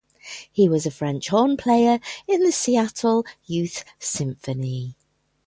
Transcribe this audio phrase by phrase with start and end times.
[0.51, 4.95] He was a French horn player in the Seattle Youth Symphony.